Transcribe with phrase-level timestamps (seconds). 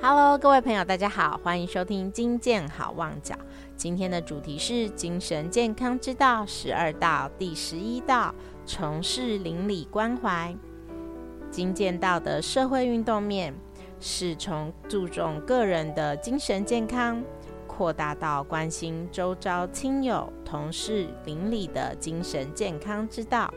[0.00, 3.34] Hello，各位朋友，大家好，欢迎收听金健好旺角。
[3.76, 8.32] 今天的主题是精神健康之道十二道第十一道：
[8.64, 10.54] 从事邻里关怀。
[11.50, 13.52] 金健道的社会运动面
[13.98, 17.20] 是从注重个人的精神健康，
[17.66, 23.52] 扩大到关心周遭亲友、同事、邻里的精神健康之道。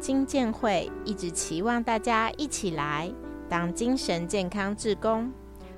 [0.00, 3.12] 金健会一直期望大家一起来。
[3.48, 5.32] 当精神健康志工，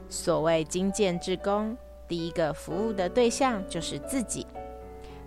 [0.08, 1.76] 所谓精健志工，
[2.08, 4.46] 第一个服务的对象就是自己，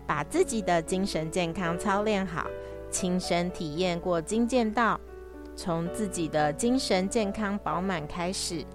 [0.07, 2.47] 把自己的精神健康操练好，
[2.89, 4.99] 亲身体验过精健道，
[5.55, 8.66] 从自己的精神健康饱满开始，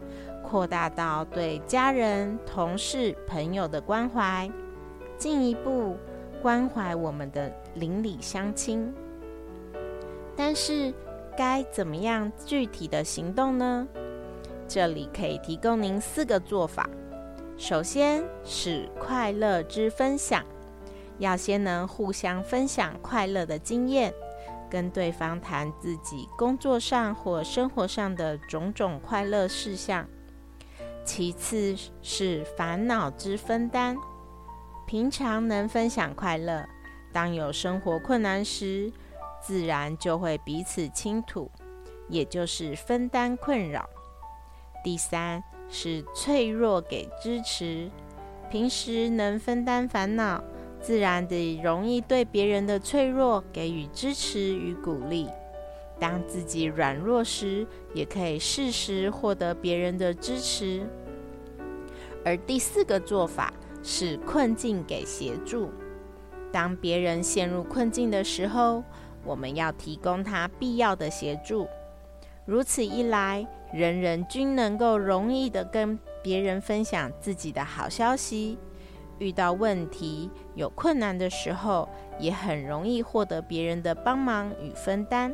[0.44, 4.48] 扩大到对家人、同事、朋友的关怀，
[5.19, 5.96] 进一步
[6.41, 8.94] 关怀我们的邻里乡亲。
[10.36, 10.94] 但是。
[11.36, 13.86] 该怎么样具体的行动呢？
[14.66, 16.88] 这里可以提供您四个做法。
[17.56, 20.44] 首先是快乐之分享，
[21.19, 24.12] 要先能互相分享快乐的经验，
[24.69, 30.06] 跟对方谈自己工作上或生活上的种种快乐事项。
[31.05, 33.96] 其次是烦恼之分担，
[34.86, 36.66] 平常能分享快乐，
[37.12, 38.92] 当有生活困难时。
[39.47, 41.48] 自然就会彼此倾吐，
[42.08, 43.89] 也就是分担困扰。
[44.83, 47.89] 第三是脆弱给支持，
[48.50, 50.42] 平时能分担烦恼，
[50.80, 55.28] 自然的容易对别人的脆弱给予支持与鼓励。
[56.00, 60.84] 当自己软弱时，也可以适时获得别人的支持。
[62.24, 65.70] 而第四个做法是困境给协助，
[66.50, 68.83] 当别人陷入困境的时候。
[69.27, 71.66] 我们要提供他必要的协助，
[72.44, 78.56] 如此一来，人人均能够容易的跟别人分享自己的好消息。
[79.18, 85.33] 遇到问题、有困难的时候，也很容易获得别人的帮忙与分担。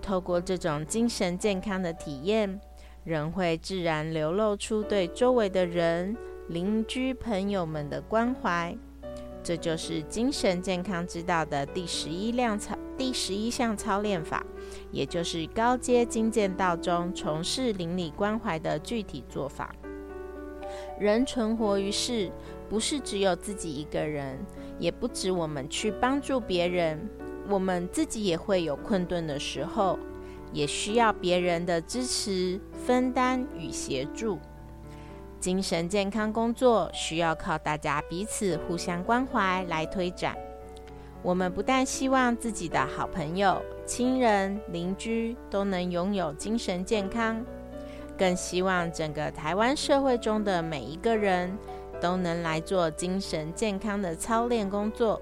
[0.00, 2.60] 透过这种精神健康的体验，
[3.04, 6.16] 人会自然流露出对周围的人、
[6.48, 8.76] 邻居、朋友们的关怀。
[9.42, 14.44] 这就是精神健康之道的第十一项操第十一项操练法，
[14.90, 19.74] 也就是高阶精健道中从事邻里关怀的具体做法。
[20.98, 22.30] 人存活于世，
[22.68, 24.38] 不是只有自己一个人，
[24.78, 27.08] 也不止我们去帮助别人，
[27.48, 29.98] 我们自己也会有困顿的时候，
[30.52, 34.38] 也需要别人的支持、分担与协助。
[35.42, 40.36] 精神健康工作需要靠大家彼此互相关怀来推展。
[41.20, 47.44] 我们不但希望自己的好朋友、亲人、邻居都能拥有精神健康，
[48.16, 51.58] 更希望整个台湾社会中的每一个人
[52.00, 55.20] 都能来做精神健康的操练工作，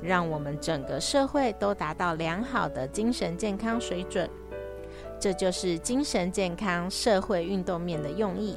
[0.00, 4.30] 让我们整个社会都达到良好的精神健康水准。
[5.18, 8.56] 这就是精神健康社会运动面的用意。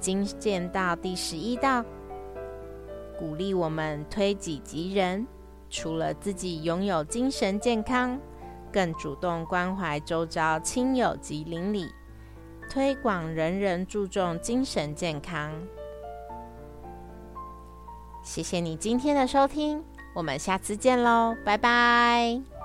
[0.00, 1.84] 精健到第十一道，
[3.18, 5.26] 鼓励我们推己及人，
[5.68, 8.18] 除了自己拥有精神健康，
[8.72, 11.86] 更主动关怀周遭亲友及邻里，
[12.70, 15.52] 推广人人注重精神健康。
[18.22, 19.82] 谢谢你今天的收听，
[20.14, 22.59] 我们下次见喽，拜拜。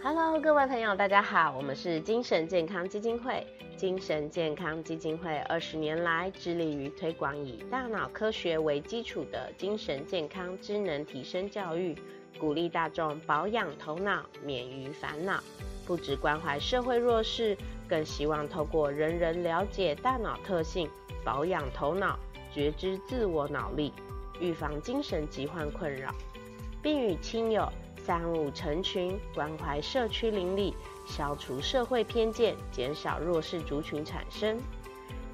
[0.00, 3.44] Hello，各位朋友，大家好，我们是精神健康基金会。
[3.76, 11.96] 精神健康基金会二十年来致力于推广以大脑科学为基础的精神健康知能提升教育，
[12.38, 15.42] 鼓励大众保养头脑，免于烦恼。
[15.84, 17.56] 不只关怀社会弱势，
[17.88, 20.88] 更希望透过人人了解大脑特性，
[21.24, 22.16] 保养头脑，
[22.52, 23.92] 觉知自我脑力，
[24.40, 26.14] 预防精神疾患困扰，
[26.80, 27.68] 并与亲友
[28.08, 30.74] 三五成群关怀社区邻里。
[31.04, 34.58] 消除社会偏见，减少弱势族群产生。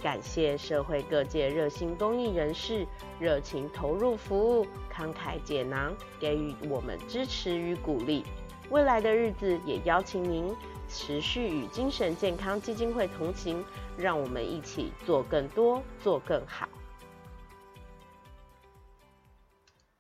[0.03, 2.85] 感谢社会各界热心公益人士
[3.21, 8.25] 热情投入服务，慷慨解囊，给予我们支持与鼓励。
[8.71, 10.53] 未来的日子，也邀请您
[10.89, 13.65] 持续与精神健康基金会同行，
[13.97, 16.69] 让我们一起做更多，做更好。